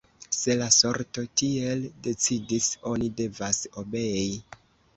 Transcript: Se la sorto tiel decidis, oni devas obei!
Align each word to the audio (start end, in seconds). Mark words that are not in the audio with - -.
Se 0.35 0.53
la 0.61 0.69
sorto 0.75 1.23
tiel 1.41 1.85
decidis, 2.09 2.71
oni 2.95 3.13
devas 3.23 3.63
obei! 3.85 4.29